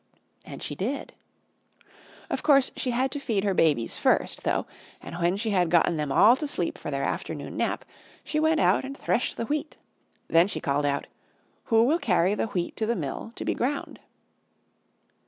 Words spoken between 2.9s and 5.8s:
to feed her babies first, though, and when she had